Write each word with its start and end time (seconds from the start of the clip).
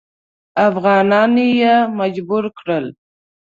افغانان 0.67 1.33
یې 1.61 1.75
مجبور 1.99 2.43
کړل. 2.57 2.85